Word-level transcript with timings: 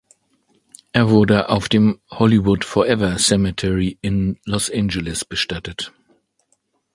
Er 0.93 1.11
wurde 1.11 1.49
auf 1.49 1.69
dem 1.69 2.01
"Hollywood 2.09 2.65
Forever 2.65 3.17
Cemetery" 3.19 3.99
in 4.01 4.39
Los 4.45 4.71
Angeles 4.73 5.23
bestattet. 5.25 5.93